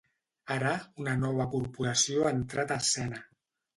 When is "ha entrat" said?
2.25-2.75